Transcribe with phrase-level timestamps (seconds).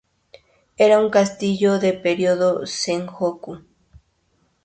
[0.77, 3.59] Era un castillo del Período Sengoku.